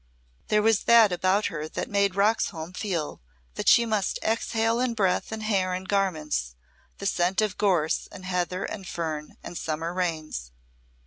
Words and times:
There 0.47 0.63
was 0.63 0.85
that 0.85 1.11
about 1.11 1.45
her 1.45 1.69
that 1.69 1.87
made 1.87 2.15
Roxholm 2.15 2.73
feel 2.73 3.21
that 3.53 3.69
she 3.69 3.85
must 3.85 4.17
exhale 4.23 4.79
in 4.79 4.95
breath 4.95 5.31
and 5.31 5.43
hair 5.43 5.73
and 5.75 5.87
garments 5.87 6.55
the 6.97 7.05
scent 7.05 7.39
of 7.39 7.55
gorse 7.55 8.07
and 8.11 8.25
heather 8.25 8.63
and 8.63 8.87
fern 8.87 9.37
and 9.43 9.55
summer 9.55 9.93
rains. 9.93 10.51